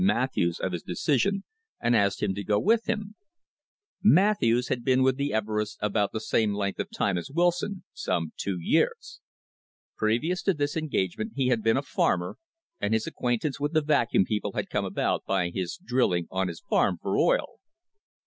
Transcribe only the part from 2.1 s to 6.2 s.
him to go with him. Matthews had been with the Everests about the